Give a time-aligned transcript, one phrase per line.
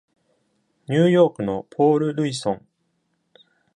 [0.87, 2.65] ニューヨークのポール・ルイソン。